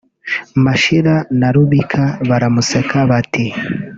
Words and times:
Mashira 0.63 1.15
na 1.39 1.49
Rubika 1.55 2.03
baramuseka; 2.29 2.97
bati 3.09 3.45